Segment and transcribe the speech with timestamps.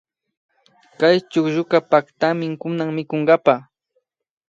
[0.99, 3.55] Kay chuklluka paktami kunan mikunkapa